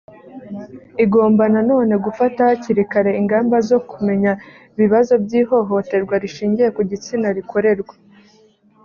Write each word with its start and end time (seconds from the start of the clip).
igomba 1.05 1.43
na 1.53 1.61
none 1.69 1.93
gufata 2.05 2.39
hakiri 2.49 2.83
kare 2.91 3.11
ingamba 3.21 3.57
zo 3.69 3.79
kumenya 3.89 4.31
ibibazo 4.75 5.13
by 5.23 5.33
ihohoterwa 5.41 6.15
rishingiye 6.23 6.69
ku 6.75 6.81
gitsina 6.89 7.27
rikorerwa 7.37 7.93